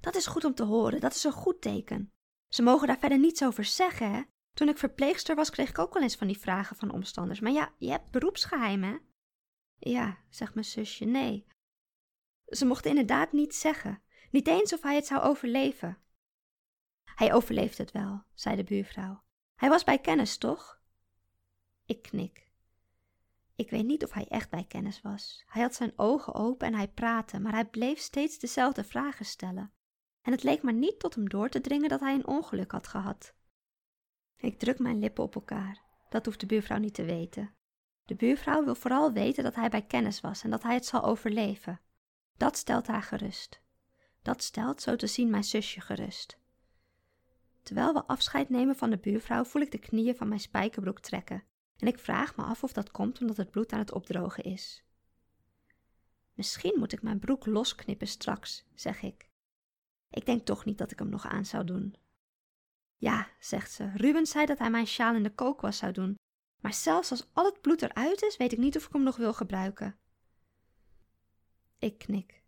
Dat 0.00 0.14
is 0.14 0.26
goed 0.26 0.44
om 0.44 0.54
te 0.54 0.64
horen, 0.64 1.00
dat 1.00 1.14
is 1.14 1.24
een 1.24 1.32
goed 1.32 1.60
teken. 1.60 2.12
Ze 2.48 2.62
mogen 2.62 2.86
daar 2.86 2.98
verder 2.98 3.18
niets 3.18 3.44
over 3.44 3.64
zeggen, 3.64 4.12
hè? 4.12 4.22
Toen 4.52 4.68
ik 4.68 4.78
verpleegster 4.78 5.34
was, 5.34 5.50
kreeg 5.50 5.68
ik 5.68 5.78
ook 5.78 5.94
wel 5.94 6.02
eens 6.02 6.16
van 6.16 6.26
die 6.26 6.38
vragen 6.38 6.76
van 6.76 6.90
omstanders. 6.90 7.40
Maar 7.40 7.52
ja, 7.52 7.72
je 7.78 7.90
hebt 7.90 8.10
beroepsgeheim, 8.10 8.82
hè? 8.82 8.96
Ja, 9.78 10.18
zegt 10.28 10.54
mijn 10.54 10.66
zusje, 10.66 11.04
nee. 11.04 11.46
Ze 12.46 12.64
mochten 12.64 12.90
inderdaad 12.90 13.32
niets 13.32 13.60
zeggen. 13.60 14.02
Niet 14.30 14.48
eens 14.48 14.72
of 14.72 14.82
hij 14.82 14.94
het 14.94 15.06
zou 15.06 15.22
overleven. 15.22 15.98
Hij 17.04 17.34
overleeft 17.34 17.78
het 17.78 17.92
wel, 17.92 18.22
zei 18.34 18.56
de 18.56 18.64
buurvrouw. 18.64 19.22
Hij 19.54 19.68
was 19.68 19.84
bij 19.84 19.98
kennis, 19.98 20.38
toch? 20.38 20.80
Ik 21.86 22.02
knik. 22.02 22.50
Ik 23.56 23.70
weet 23.70 23.84
niet 23.84 24.04
of 24.04 24.12
hij 24.12 24.26
echt 24.28 24.50
bij 24.50 24.64
kennis 24.64 25.00
was. 25.00 25.42
Hij 25.46 25.62
had 25.62 25.74
zijn 25.74 25.92
ogen 25.96 26.34
open 26.34 26.66
en 26.66 26.74
hij 26.74 26.88
praatte, 26.88 27.38
maar 27.38 27.52
hij 27.52 27.66
bleef 27.66 27.98
steeds 27.98 28.38
dezelfde 28.38 28.84
vragen 28.84 29.24
stellen. 29.24 29.72
En 30.22 30.32
het 30.32 30.42
leek 30.42 30.62
maar 30.62 30.72
niet 30.72 30.98
tot 30.98 31.14
hem 31.14 31.28
door 31.28 31.48
te 31.48 31.60
dringen 31.60 31.88
dat 31.88 32.00
hij 32.00 32.14
een 32.14 32.26
ongeluk 32.26 32.70
had 32.70 32.88
gehad. 32.88 33.34
Ik 34.42 34.58
druk 34.58 34.78
mijn 34.78 34.98
lippen 34.98 35.24
op 35.24 35.34
elkaar. 35.34 35.82
Dat 36.08 36.24
hoeft 36.24 36.40
de 36.40 36.46
buurvrouw 36.46 36.78
niet 36.78 36.94
te 36.94 37.04
weten. 37.04 37.54
De 38.04 38.14
buurvrouw 38.14 38.64
wil 38.64 38.74
vooral 38.74 39.12
weten 39.12 39.44
dat 39.44 39.54
hij 39.54 39.68
bij 39.68 39.82
kennis 39.82 40.20
was 40.20 40.42
en 40.42 40.50
dat 40.50 40.62
hij 40.62 40.74
het 40.74 40.86
zal 40.86 41.02
overleven. 41.02 41.80
Dat 42.36 42.56
stelt 42.56 42.86
haar 42.86 43.02
gerust. 43.02 43.60
Dat 44.22 44.42
stelt 44.42 44.82
zo 44.82 44.96
te 44.96 45.06
zien 45.06 45.30
mijn 45.30 45.44
zusje 45.44 45.80
gerust. 45.80 46.38
Terwijl 47.62 47.92
we 47.92 48.04
afscheid 48.04 48.48
nemen 48.48 48.76
van 48.76 48.90
de 48.90 48.98
buurvrouw, 48.98 49.44
voel 49.44 49.62
ik 49.62 49.70
de 49.70 49.78
knieën 49.78 50.16
van 50.16 50.28
mijn 50.28 50.40
spijkerbroek 50.40 51.00
trekken. 51.00 51.44
En 51.76 51.86
ik 51.86 51.98
vraag 51.98 52.36
me 52.36 52.42
af 52.42 52.62
of 52.62 52.72
dat 52.72 52.90
komt 52.90 53.20
omdat 53.20 53.36
het 53.36 53.50
bloed 53.50 53.72
aan 53.72 53.78
het 53.78 53.92
opdrogen 53.92 54.44
is. 54.44 54.84
Misschien 56.34 56.78
moet 56.78 56.92
ik 56.92 57.02
mijn 57.02 57.18
broek 57.18 57.46
losknippen 57.46 58.06
straks, 58.06 58.64
zeg 58.74 59.02
ik. 59.02 59.28
Ik 60.10 60.26
denk 60.26 60.46
toch 60.46 60.64
niet 60.64 60.78
dat 60.78 60.90
ik 60.90 60.98
hem 60.98 61.08
nog 61.08 61.26
aan 61.26 61.44
zou 61.44 61.64
doen. 61.64 61.96
Ja, 63.02 63.28
zegt 63.38 63.72
ze, 63.72 63.90
Ruben 63.94 64.26
zei 64.26 64.46
dat 64.46 64.58
hij 64.58 64.70
mijn 64.70 64.86
sjaal 64.86 65.14
in 65.14 65.22
de 65.22 65.34
kookwas 65.34 65.76
zou 65.76 65.92
doen. 65.92 66.14
Maar 66.60 66.74
zelfs 66.74 67.10
als 67.10 67.28
al 67.32 67.44
het 67.44 67.60
bloed 67.60 67.82
eruit 67.82 68.22
is, 68.22 68.36
weet 68.36 68.52
ik 68.52 68.58
niet 68.58 68.76
of 68.76 68.86
ik 68.86 68.92
hem 68.92 69.02
nog 69.02 69.16
wil 69.16 69.32
gebruiken. 69.32 69.98
Ik 71.78 71.98
knik. 71.98 72.42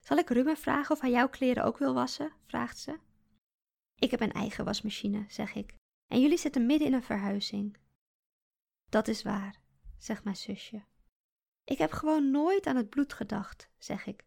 Zal 0.00 0.16
ik 0.16 0.28
Ruben 0.28 0.56
vragen 0.56 0.94
of 0.94 1.00
hij 1.00 1.10
jouw 1.10 1.28
kleren 1.28 1.64
ook 1.64 1.78
wil 1.78 1.94
wassen? 1.94 2.32
vraagt 2.46 2.78
ze. 2.78 2.98
Ik 3.94 4.10
heb 4.10 4.20
een 4.20 4.32
eigen 4.32 4.64
wasmachine, 4.64 5.24
zeg 5.28 5.54
ik. 5.54 5.74
En 6.06 6.20
jullie 6.20 6.38
zitten 6.38 6.66
midden 6.66 6.88
in 6.88 6.94
een 6.94 7.02
verhuizing. 7.02 7.76
Dat 8.88 9.08
is 9.08 9.22
waar, 9.22 9.60
zegt 9.98 10.24
mijn 10.24 10.36
zusje. 10.36 10.84
Ik 11.64 11.78
heb 11.78 11.92
gewoon 11.92 12.30
nooit 12.30 12.66
aan 12.66 12.76
het 12.76 12.90
bloed 12.90 13.12
gedacht, 13.12 13.70
zeg 13.78 14.06
ik. 14.06 14.24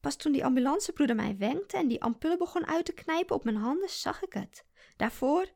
Pas 0.00 0.16
toen 0.16 0.32
die 0.32 0.44
ambulancebroeder 0.44 1.16
mij 1.16 1.36
wenkte 1.36 1.76
en 1.76 1.88
die 1.88 2.02
ampullen 2.02 2.38
begon 2.38 2.66
uit 2.66 2.84
te 2.84 2.92
knijpen 2.92 3.36
op 3.36 3.44
mijn 3.44 3.56
handen, 3.56 3.88
zag 3.88 4.22
ik 4.22 4.32
het. 4.32 4.68
Daarvoor. 5.00 5.48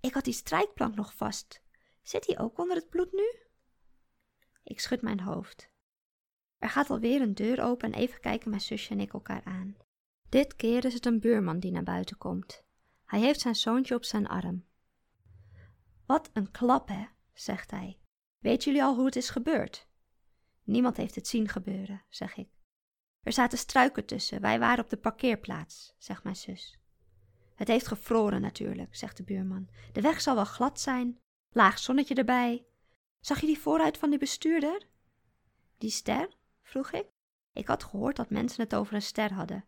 Ik 0.00 0.14
had 0.14 0.24
die 0.24 0.32
strijkplank 0.32 0.94
nog 0.94 1.14
vast. 1.14 1.62
Zit 2.02 2.26
die 2.26 2.38
ook 2.38 2.58
onder 2.58 2.76
het 2.76 2.88
bloed 2.88 3.12
nu? 3.12 3.36
Ik 4.62 4.80
schud 4.80 5.02
mijn 5.02 5.20
hoofd. 5.20 5.70
Er 6.58 6.68
gaat 6.68 6.90
alweer 6.90 7.20
een 7.20 7.34
deur 7.34 7.62
open 7.62 7.92
en 7.92 7.98
even 7.98 8.20
kijken 8.20 8.50
mijn 8.50 8.62
zusje 8.62 8.90
en 8.90 9.00
ik 9.00 9.12
elkaar 9.12 9.44
aan. 9.44 9.76
Dit 10.28 10.56
keer 10.56 10.84
is 10.84 10.94
het 10.94 11.06
een 11.06 11.20
buurman 11.20 11.58
die 11.58 11.70
naar 11.70 11.82
buiten 11.82 12.18
komt. 12.18 12.64
Hij 13.04 13.20
heeft 13.20 13.40
zijn 13.40 13.54
zoontje 13.54 13.94
op 13.94 14.04
zijn 14.04 14.26
arm. 14.26 14.66
Wat 16.06 16.30
een 16.32 16.50
klap, 16.50 16.88
hè, 16.88 17.06
zegt 17.32 17.70
hij. 17.70 18.00
Weet 18.38 18.64
jullie 18.64 18.82
al 18.82 18.94
hoe 18.94 19.06
het 19.06 19.16
is 19.16 19.30
gebeurd? 19.30 19.88
Niemand 20.62 20.96
heeft 20.96 21.14
het 21.14 21.28
zien 21.28 21.48
gebeuren, 21.48 22.04
zeg 22.08 22.36
ik. 22.36 22.48
Er 23.20 23.32
zaten 23.32 23.58
struiken 23.58 24.06
tussen, 24.06 24.40
wij 24.40 24.58
waren 24.58 24.84
op 24.84 24.90
de 24.90 24.96
parkeerplaats, 24.96 25.94
zegt 25.98 26.22
mijn 26.22 26.36
zus. 26.36 26.78
Het 27.56 27.68
heeft 27.68 27.86
gevroren 27.86 28.40
natuurlijk, 28.40 28.96
zegt 28.96 29.16
de 29.16 29.22
buurman. 29.22 29.68
De 29.92 30.00
weg 30.00 30.20
zal 30.20 30.34
wel 30.34 30.44
glad 30.44 30.80
zijn, 30.80 31.18
laag 31.50 31.78
zonnetje 31.78 32.14
erbij. 32.14 32.66
Zag 33.20 33.40
je 33.40 33.46
die 33.46 33.58
vooruit 33.58 33.98
van 33.98 34.10
die 34.10 34.18
bestuurder? 34.18 34.86
Die 35.78 35.90
ster? 35.90 36.36
vroeg 36.62 36.92
ik. 36.92 37.06
Ik 37.52 37.66
had 37.66 37.84
gehoord 37.84 38.16
dat 38.16 38.30
mensen 38.30 38.62
het 38.62 38.74
over 38.74 38.94
een 38.94 39.02
ster 39.02 39.32
hadden. 39.32 39.64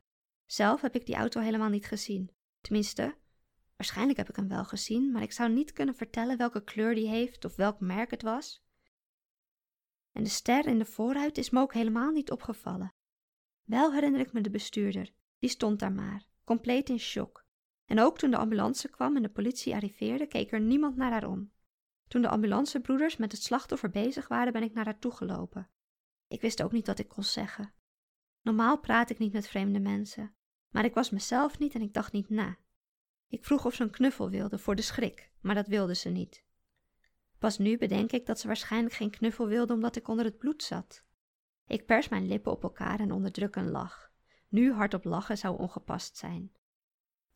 Zelf 0.47 0.81
heb 0.81 0.95
ik 0.95 1.07
die 1.07 1.15
auto 1.15 1.41
helemaal 1.41 1.69
niet 1.69 1.87
gezien. 1.87 2.31
Tenminste, 2.61 3.17
waarschijnlijk 3.77 4.19
heb 4.19 4.29
ik 4.29 4.37
hem 4.37 4.49
wel 4.49 4.65
gezien, 4.65 5.13
maar 5.13 5.23
ik 5.23 5.33
zou 5.33 5.53
niet 5.53 5.73
kunnen 5.73 5.95
vertellen 5.95 6.37
welke 6.37 6.65
kleur 6.65 6.95
die 6.95 7.09
heeft 7.09 7.45
of 7.45 7.57
welk 7.57 7.81
merk 7.81 8.11
het 8.11 8.23
was. 8.23 8.63
En 10.13 10.23
de 10.23 10.31
ster 10.31 10.67
in 10.67 10.79
de 10.79 10.85
vooruit 10.85 11.39
is 11.39 11.51
me 11.51 11.61
ook 11.61 11.75
helemaal 11.75 12.11
niet 12.11 12.31
opgevallen. 12.31 12.95
Wel 13.65 13.93
herinner 13.93 14.21
ik 14.21 14.33
me 14.33 14.41
de 14.41 14.51
bestuurder, 14.51 15.13
die 15.39 15.51
stond 15.51 15.79
daar 15.79 15.93
maar, 15.93 16.27
compleet 16.45 16.89
in 16.89 16.99
shock. 16.99 17.47
En 17.89 18.01
ook 18.01 18.19
toen 18.19 18.31
de 18.31 18.37
ambulance 18.37 18.89
kwam 18.89 19.17
en 19.17 19.23
de 19.23 19.29
politie 19.29 19.75
arriveerde, 19.75 20.27
keek 20.27 20.53
er 20.53 20.61
niemand 20.61 20.97
naar 20.97 21.11
haar 21.11 21.29
om. 21.29 21.53
Toen 22.09 22.23
de 22.23 22.29
ambulancebroeders 22.29 23.17
met 23.17 23.33
het 23.33 23.43
slachtoffer 23.43 23.91
bezig 23.91 24.29
waren, 24.29 24.53
ben 24.53 24.63
ik 24.63 24.75
naar 24.75 24.85
haar 24.85 24.99
toegelopen. 24.99 25.71
Ik 26.27 26.41
wist 26.41 26.63
ook 26.63 26.73
niet 26.73 26.87
wat 26.87 26.99
ik 26.99 27.09
kon 27.09 27.25
zeggen. 27.25 27.73
Normaal 28.43 28.79
praat 28.79 29.11
ik 29.11 29.19
niet 29.19 29.33
met 29.33 29.49
vreemde 29.49 29.81
mensen, 29.81 30.35
maar 30.69 30.85
ik 30.85 30.95
was 30.95 31.11
mezelf 31.11 31.59
niet 31.59 31.75
en 31.75 31.81
ik 31.81 31.95
dacht 31.95 32.13
niet 32.13 32.29
na. 32.29 32.57
Ik 33.29 33.45
vroeg 33.45 33.65
of 33.65 33.75
ze 33.75 33.83
een 33.83 33.91
knuffel 33.91 34.31
wilde 34.31 34.59
voor 34.59 34.75
de 34.75 34.83
schrik, 34.83 35.31
maar 35.41 35.55
dat 35.55 35.67
wilde 35.67 35.95
ze 35.95 36.09
niet. 36.09 36.45
Pas 37.39 37.59
nu 37.59 37.79
bedenk 37.79 38.13
ik 38.13 38.27
dat 38.27 38.41
ze 38.41 38.47
waarschijnlijk 38.47 38.95
geen 38.95 39.11
knuffel 39.11 39.47
wilde 39.47 39.73
omdat 39.73 39.97
ik 39.97 40.09
onder 40.09 40.25
het 40.25 40.39
bloed 40.39 40.63
zat. 40.63 41.05
Ik 41.67 41.87
pers 41.87 42.09
mijn 42.09 42.27
lippen 42.27 42.53
op 42.53 42.63
elkaar 42.63 43.01
en 43.01 43.13
onderdruk 43.13 43.57
een 43.57 43.71
lach. 43.71 44.11
Nu 44.49 44.73
hardop 44.73 45.05
lachen 45.05 45.39
zou 45.39 45.59
ongepast 45.59 46.17
zijn. 46.17 46.53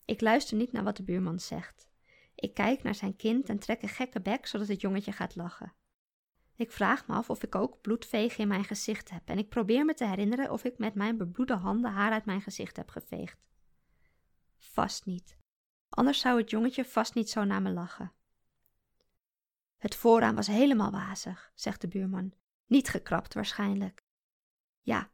Ik 0.04 0.20
luister 0.20 0.56
niet 0.56 0.72
naar 0.72 0.84
wat 0.84 0.96
de 0.96 1.02
buurman 1.02 1.40
zegt. 1.40 1.88
Ik 2.34 2.54
kijk 2.54 2.82
naar 2.82 2.94
zijn 2.94 3.16
kind 3.16 3.48
en 3.48 3.58
trek 3.58 3.82
een 3.82 3.88
gekke 3.88 4.20
bek 4.20 4.46
zodat 4.46 4.68
het 4.68 4.80
jongetje 4.80 5.12
gaat 5.12 5.36
lachen. 5.36 5.74
Ik 6.56 6.72
vraag 6.72 7.06
me 7.06 7.14
af 7.14 7.30
of 7.30 7.42
ik 7.42 7.54
ook 7.54 7.80
bloedvegen 7.80 8.38
in 8.38 8.48
mijn 8.48 8.64
gezicht 8.64 9.10
heb 9.10 9.28
en 9.28 9.38
ik 9.38 9.48
probeer 9.48 9.84
me 9.84 9.94
te 9.94 10.06
herinneren 10.06 10.50
of 10.50 10.64
ik 10.64 10.78
met 10.78 10.94
mijn 10.94 11.16
bebloede 11.16 11.54
handen 11.54 11.90
haar 11.92 12.12
uit 12.12 12.24
mijn 12.24 12.42
gezicht 12.42 12.76
heb 12.76 12.88
geveegd. 12.88 13.38
Vast 14.58 15.04
niet. 15.04 15.38
Anders 15.88 16.20
zou 16.20 16.40
het 16.40 16.50
jongetje 16.50 16.84
vast 16.84 17.14
niet 17.14 17.30
zo 17.30 17.44
naar 17.44 17.62
me 17.62 17.70
lachen. 17.70 18.12
Het 19.76 19.94
vooraan 19.94 20.34
was 20.34 20.46
helemaal 20.46 20.90
wazig, 20.90 21.52
zegt 21.54 21.80
de 21.80 21.88
buurman. 21.88 22.32
Niet 22.66 22.88
gekrapt 22.88 23.34
waarschijnlijk. 23.34 24.02
Ja, 24.80 25.10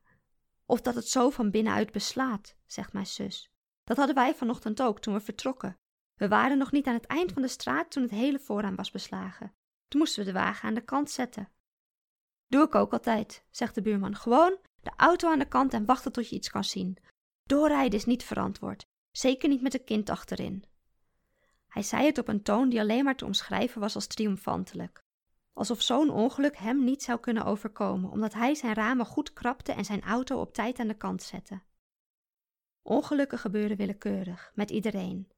of 0.65 0.81
dat 0.81 0.95
het 0.95 1.09
zo 1.09 1.31
van 1.31 1.51
binnenuit 1.51 1.93
beslaat, 1.93 2.57
zegt 2.67 2.93
mijn 2.93 3.07
zus. 3.07 3.53
Dat 3.89 3.97
hadden 3.97 4.15
wij 4.15 4.35
vanochtend 4.35 4.83
ook 4.83 5.01
toen 5.01 5.15
we 5.15 5.21
vertrokken. 5.21 5.79
We 6.15 6.29
waren 6.29 6.59
nog 6.59 6.73
niet 6.73 6.87
aan 6.87 6.95
het 6.95 7.07
eind 7.07 7.33
van 7.33 7.43
de 7.43 7.49
straat 7.49 7.91
toen 7.91 8.03
het 8.03 8.13
hele 8.13 8.39
vooraan 8.39 8.75
was 8.75 8.91
beslagen. 8.91 9.55
Toen 9.89 10.01
moesten 10.01 10.25
we 10.25 10.33
de 10.33 10.39
wagen 10.39 10.69
aan 10.69 10.75
de 10.75 10.85
kant 10.85 11.11
zetten. 11.11 11.49
Doe 12.47 12.65
ik 12.65 12.75
ook 12.75 12.93
altijd, 12.93 13.45
zegt 13.51 13.75
de 13.75 13.83
buurman. 13.83 14.17
Gewoon 14.17 14.59
de 14.81 14.93
auto 14.97 15.31
aan 15.31 15.39
de 15.39 15.49
kant 15.49 15.73
en 15.73 15.85
wachten 15.85 16.13
tot 16.13 16.29
je 16.29 16.37
iets 16.37 16.51
kan 16.51 16.65
zien. 16.65 16.97
Doorrijden 17.45 17.99
is 17.99 18.05
niet 18.05 18.25
verantwoord, 18.25 18.87
zeker 19.11 19.49
niet 19.49 19.63
met 19.63 19.75
een 19.75 19.85
kind 19.85 20.11
achterin. 20.11 20.65
Hij 21.69 21.83
zei 21.83 22.07
het 22.07 22.19
op 22.19 22.29
een 22.29 22.43
toon 22.43 22.69
die 22.69 22.81
alleen 22.81 23.05
maar 23.05 23.17
te 23.17 23.25
omschrijven 23.25 23.81
was 23.81 23.95
als 23.95 24.07
triomfantelijk. 24.07 25.01
Alsof 25.53 25.83
zo'n 25.83 26.11
ongeluk 26.11 26.57
hem 26.57 26.85
niet 26.85 27.03
zou 27.03 27.21
kunnen 27.21 27.45
overkomen, 27.45 28.11
omdat 28.11 28.35
hij 28.35 28.55
zijn 28.55 28.75
ramen 28.75 29.07
goed 29.07 29.33
krapte 29.33 29.73
en 29.73 29.85
zijn 29.85 30.03
auto 30.03 30.41
op 30.41 30.55
tijd 30.55 30.79
aan 30.79 30.89
de 30.89 30.97
kant 30.97 31.23
zette. 31.23 31.61
Ongelukken 32.89 33.39
gebeuren 33.39 33.77
willekeurig, 33.77 34.53
met 34.55 34.71
iedereen. 34.71 35.29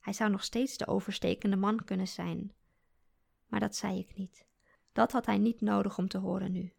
Hij 0.00 0.12
zou 0.12 0.30
nog 0.30 0.44
steeds 0.44 0.76
de 0.76 0.86
overstekende 0.86 1.56
man 1.56 1.84
kunnen 1.84 2.08
zijn. 2.08 2.52
Maar 3.46 3.60
dat 3.60 3.76
zei 3.76 3.98
ik 3.98 4.16
niet. 4.16 4.46
Dat 4.92 5.12
had 5.12 5.26
hij 5.26 5.38
niet 5.38 5.60
nodig 5.60 5.98
om 5.98 6.08
te 6.08 6.18
horen 6.18 6.52
nu. 6.52 6.72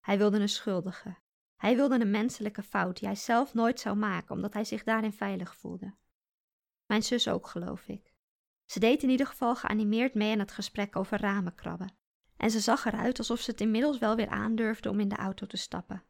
Hij 0.00 0.18
wilde 0.18 0.38
een 0.38 0.48
schuldige. 0.48 1.16
Hij 1.56 1.76
wilde 1.76 2.00
een 2.00 2.10
menselijke 2.10 2.62
fout 2.62 2.98
die 2.98 3.08
hij 3.08 3.16
zelf 3.16 3.54
nooit 3.54 3.80
zou 3.80 3.96
maken, 3.96 4.34
omdat 4.34 4.52
hij 4.52 4.64
zich 4.64 4.84
daarin 4.84 5.12
veilig 5.12 5.56
voelde. 5.56 5.94
Mijn 6.86 7.02
zus 7.02 7.28
ook, 7.28 7.46
geloof 7.46 7.88
ik. 7.88 8.12
Ze 8.64 8.78
deed 8.78 9.02
in 9.02 9.10
ieder 9.10 9.26
geval 9.26 9.56
geanimeerd 9.56 10.14
mee 10.14 10.32
aan 10.32 10.38
het 10.38 10.52
gesprek 10.52 10.96
over 10.96 11.20
ramenkrabben. 11.20 11.94
En 12.36 12.50
ze 12.50 12.60
zag 12.60 12.84
eruit 12.84 13.18
alsof 13.18 13.40
ze 13.40 13.50
het 13.50 13.60
inmiddels 13.60 13.98
wel 13.98 14.16
weer 14.16 14.28
aandurfde 14.28 14.90
om 14.90 15.00
in 15.00 15.08
de 15.08 15.16
auto 15.16 15.46
te 15.46 15.56
stappen. 15.56 16.02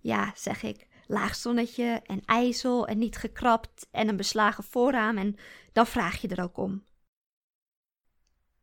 Ja, 0.00 0.32
zeg 0.34 0.62
ik, 0.62 0.87
laag 1.08 1.34
zonnetje 1.34 2.02
en 2.04 2.24
ijzel 2.24 2.86
en 2.86 2.98
niet 2.98 3.16
gekrapt 3.16 3.88
en 3.90 4.08
een 4.08 4.16
beslagen 4.16 4.64
voorraam 4.64 5.18
en 5.18 5.36
dan 5.72 5.86
vraag 5.86 6.20
je 6.20 6.28
er 6.28 6.42
ook 6.42 6.56
om. 6.56 6.84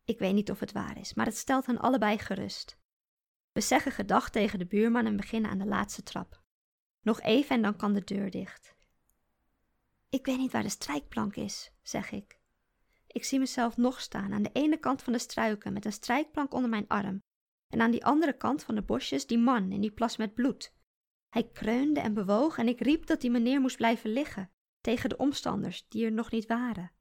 Ik 0.06 0.20
weet 0.20 0.34
niet 0.34 0.52
of 0.52 0.60
het 0.60 0.72
waar 0.72 1.00
is, 1.00 1.14
maar 1.14 1.26
het 1.26 1.38
stelt 1.38 1.66
hen 1.66 1.80
allebei 1.80 2.18
gerust. 2.18 2.78
We 3.52 3.62
zeggen 3.62 3.92
gedag 3.92 4.30
tegen 4.30 4.60
de 4.60 4.66
buurman 4.66 5.06
en 5.06 5.16
beginnen 5.16 5.52
aan 5.52 5.58
de 5.58 5.66
laatste 5.66 6.04
trap. 6.04 6.42
Nog 7.02 7.22
even 7.22 7.56
en 7.56 7.62
dan 7.62 7.76
kan 7.76 7.94
de 7.94 8.04
deur 8.04 8.32
dicht. 8.32 8.76
Ik 10.10 10.26
weet 10.26 10.38
niet 10.38 10.52
waar 10.52 10.64
de 10.64 10.70
strijkplank 10.70 11.36
is, 11.36 11.72
zeg 11.82 12.12
ik. 12.12 12.40
Ik 13.08 13.24
zie 13.24 13.40
mezelf 13.40 13.78
nog 13.78 14.02
staan 14.02 14.34
aan 14.34 14.44
de 14.44 14.52
ene 14.54 14.78
kant 14.78 15.04
van 15.04 15.14
de 15.14 15.20
struiken 15.20 15.74
met 15.74 15.86
een 15.86 15.94
strijkplank 15.94 16.54
onder 16.54 16.70
mijn 16.70 16.88
arm 16.88 17.24
en 17.68 17.82
aan 17.82 17.92
die 17.92 18.06
andere 18.06 18.38
kant 18.38 18.64
van 18.64 18.76
de 18.76 18.82
bosjes 18.82 19.28
die 19.28 19.38
man 19.38 19.72
in 19.72 19.82
die 19.82 19.92
plas 19.92 20.18
met 20.18 20.34
bloed. 20.34 20.75
Hij 21.36 21.50
kreunde 21.54 22.00
en 22.00 22.14
bewoog 22.14 22.58
en 22.58 22.68
ik 22.68 22.80
riep 22.80 23.06
dat 23.06 23.22
die 23.22 23.32
meneer 23.32 23.62
moest 23.62 23.78
blijven 23.78 24.10
liggen, 24.10 24.52
tegen 24.82 25.10
de 25.10 25.18
omstanders 25.18 25.86
die 25.88 26.06
er 26.06 26.12
nog 26.12 26.32
niet 26.32 26.46
waren. 26.46 26.92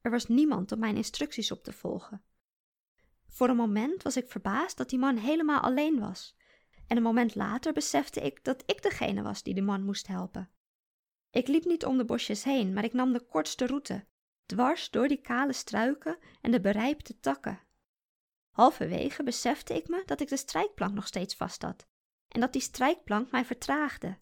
Er 0.00 0.10
was 0.10 0.26
niemand 0.26 0.72
om 0.72 0.78
mijn 0.78 0.96
instructies 0.96 1.50
op 1.50 1.62
te 1.62 1.72
volgen. 1.72 2.22
Voor 3.28 3.48
een 3.48 3.56
moment 3.56 4.02
was 4.02 4.16
ik 4.16 4.30
verbaasd 4.30 4.76
dat 4.76 4.90
die 4.90 4.98
man 4.98 5.16
helemaal 5.16 5.60
alleen 5.60 5.98
was, 5.98 6.36
en 6.86 6.96
een 6.96 7.02
moment 7.02 7.34
later 7.34 7.72
besefte 7.72 8.20
ik 8.20 8.44
dat 8.44 8.62
ik 8.66 8.82
degene 8.82 9.22
was 9.22 9.42
die 9.42 9.54
de 9.54 9.62
man 9.62 9.84
moest 9.84 10.06
helpen. 10.06 10.50
Ik 11.30 11.48
liep 11.48 11.64
niet 11.64 11.84
om 11.84 11.96
de 11.96 12.04
bosjes 12.04 12.44
heen, 12.44 12.72
maar 12.72 12.84
ik 12.84 12.92
nam 12.92 13.12
de 13.12 13.26
kortste 13.26 13.66
route, 13.66 14.06
dwars 14.46 14.90
door 14.90 15.08
die 15.08 15.20
kale 15.20 15.52
struiken 15.52 16.18
en 16.40 16.50
de 16.50 16.60
berijpte 16.60 17.20
takken. 17.20 17.60
Halverwege 18.50 19.22
besefte 19.22 19.74
ik 19.74 19.88
me 19.88 20.02
dat 20.06 20.20
ik 20.20 20.28
de 20.28 20.36
strijkplank 20.36 20.94
nog 20.94 21.06
steeds 21.06 21.34
vast 21.34 21.62
had 21.62 21.90
en 22.32 22.40
dat 22.40 22.52
die 22.52 22.62
strijkplank 22.62 23.30
mij 23.30 23.44
vertraagde. 23.44 24.18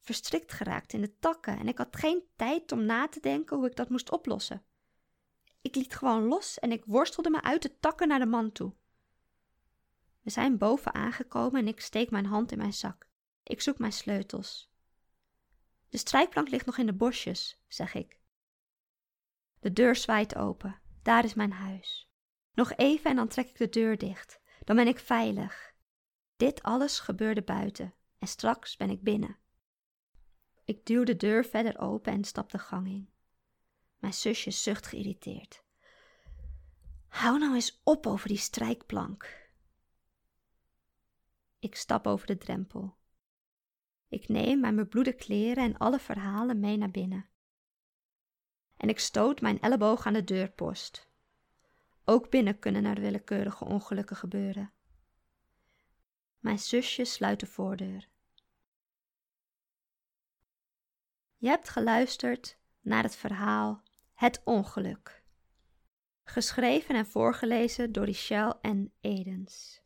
Verstrikt 0.00 0.52
geraakt 0.52 0.92
in 0.92 1.00
de 1.00 1.18
takken 1.18 1.58
en 1.58 1.68
ik 1.68 1.78
had 1.78 1.96
geen 1.96 2.22
tijd 2.36 2.72
om 2.72 2.84
na 2.84 3.08
te 3.08 3.20
denken 3.20 3.56
hoe 3.56 3.66
ik 3.66 3.76
dat 3.76 3.88
moest 3.88 4.10
oplossen. 4.10 4.64
Ik 5.60 5.74
liet 5.74 5.94
gewoon 5.94 6.22
los 6.22 6.58
en 6.58 6.72
ik 6.72 6.84
worstelde 6.84 7.30
me 7.30 7.42
uit 7.42 7.62
de 7.62 7.78
takken 7.78 8.08
naar 8.08 8.18
de 8.18 8.26
man 8.26 8.52
toe. 8.52 8.74
We 10.20 10.30
zijn 10.30 10.58
boven 10.58 10.94
aangekomen 10.94 11.60
en 11.60 11.68
ik 11.68 11.80
steek 11.80 12.10
mijn 12.10 12.26
hand 12.26 12.52
in 12.52 12.58
mijn 12.58 12.72
zak. 12.72 13.08
Ik 13.42 13.60
zoek 13.60 13.78
mijn 13.78 13.92
sleutels. 13.92 14.70
De 15.88 15.98
strijkplank 15.98 16.48
ligt 16.48 16.66
nog 16.66 16.78
in 16.78 16.86
de 16.86 16.92
bosjes, 16.92 17.62
zeg 17.68 17.94
ik. 17.94 18.18
De 19.60 19.72
deur 19.72 19.96
zwaait 19.96 20.36
open. 20.36 20.80
Daar 21.02 21.24
is 21.24 21.34
mijn 21.34 21.52
huis. 21.52 22.10
Nog 22.52 22.72
even 22.72 23.10
en 23.10 23.16
dan 23.16 23.28
trek 23.28 23.48
ik 23.48 23.58
de 23.58 23.68
deur 23.68 23.98
dicht. 23.98 24.40
Dan 24.64 24.76
ben 24.76 24.86
ik 24.86 24.98
veilig. 24.98 25.69
Dit 26.40 26.62
alles 26.62 27.00
gebeurde 27.00 27.42
buiten 27.42 27.94
en 28.18 28.28
straks 28.28 28.76
ben 28.76 28.90
ik 28.90 29.02
binnen. 29.02 29.36
Ik 30.64 30.86
duw 30.86 31.04
de 31.04 31.16
deur 31.16 31.44
verder 31.44 31.78
open 31.78 32.12
en 32.12 32.24
stap 32.24 32.50
de 32.50 32.58
gang 32.58 32.86
in. 32.86 33.10
Mijn 33.98 34.12
zusje 34.12 34.50
zucht 34.50 34.86
geïrriteerd. 34.86 35.64
Hou 37.08 37.38
nou 37.38 37.54
eens 37.54 37.80
op 37.84 38.06
over 38.06 38.28
die 38.28 38.36
strijkplank. 38.36 39.50
Ik 41.58 41.74
stap 41.74 42.06
over 42.06 42.26
de 42.26 42.38
drempel. 42.38 42.96
Ik 44.08 44.28
neem 44.28 44.60
mijn 44.60 44.76
bebloede 44.76 45.12
kleren 45.12 45.64
en 45.64 45.78
alle 45.78 45.98
verhalen 45.98 46.60
mee 46.60 46.76
naar 46.76 46.90
binnen. 46.90 47.28
En 48.76 48.88
ik 48.88 48.98
stoot 48.98 49.40
mijn 49.40 49.60
elleboog 49.60 50.06
aan 50.06 50.12
de 50.12 50.24
deurpost. 50.24 51.08
Ook 52.04 52.30
binnen 52.30 52.58
kunnen 52.58 52.84
er 52.84 53.00
willekeurige 53.00 53.64
ongelukken 53.64 54.16
gebeuren. 54.16 54.72
Mijn 56.40 56.58
zusje 56.58 57.04
sluit 57.04 57.40
de 57.40 57.46
voordeur. 57.46 58.08
Je 61.36 61.48
hebt 61.48 61.68
geluisterd 61.68 62.58
naar 62.80 63.02
het 63.02 63.16
verhaal 63.16 63.82
Het 64.14 64.40
Ongeluk. 64.44 65.22
Geschreven 66.24 66.94
en 66.94 67.06
voorgelezen 67.06 67.92
door 67.92 68.04
Richelle 68.04 68.58
en 68.60 68.92
Edens. 69.00 69.82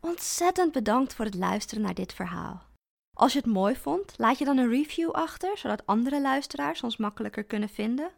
Ontzettend 0.00 0.72
bedankt 0.72 1.14
voor 1.14 1.24
het 1.24 1.34
luisteren 1.34 1.82
naar 1.82 1.94
dit 1.94 2.12
verhaal. 2.12 2.62
Als 3.12 3.32
je 3.32 3.38
het 3.38 3.48
mooi 3.48 3.76
vond, 3.76 4.18
laat 4.18 4.38
je 4.38 4.44
dan 4.44 4.58
een 4.58 4.70
review 4.70 5.10
achter, 5.10 5.58
zodat 5.58 5.86
andere 5.86 6.20
luisteraars 6.20 6.82
ons 6.82 6.96
makkelijker 6.96 7.44
kunnen 7.44 7.68
vinden. 7.68 8.12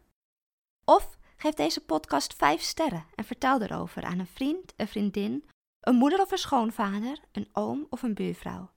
Of 0.85 1.17
geef 1.37 1.53
deze 1.53 1.85
podcast 1.85 2.33
5 2.33 2.61
sterren 2.61 3.05
en 3.15 3.23
vertel 3.23 3.61
erover 3.61 4.03
aan 4.03 4.19
een 4.19 4.27
vriend, 4.27 4.73
een 4.75 4.87
vriendin, 4.87 5.49
een 5.79 5.95
moeder 5.95 6.21
of 6.21 6.31
een 6.31 6.37
schoonvader, 6.37 7.19
een 7.31 7.49
oom 7.51 7.87
of 7.89 8.03
een 8.03 8.13
buurvrouw. 8.13 8.71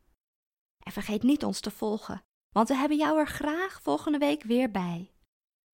En 0.78 0.92
vergeet 0.92 1.22
niet 1.22 1.44
ons 1.44 1.60
te 1.60 1.70
volgen, 1.70 2.22
want 2.50 2.68
we 2.68 2.74
hebben 2.74 2.96
jou 2.96 3.18
er 3.18 3.28
graag 3.28 3.80
volgende 3.82 4.18
week 4.18 4.42
weer 4.42 4.70
bij. 4.70 5.12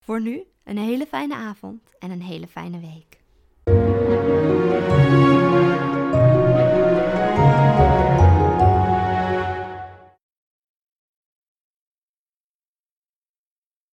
Voor 0.04 0.20
nu 0.20 0.46
een 0.64 0.78
hele 0.78 1.06
fijne 1.06 1.34
avond 1.34 1.98
en 1.98 2.10
een 2.10 2.22
hele 2.22 2.48
fijne 2.48 2.80
week. 2.80 3.22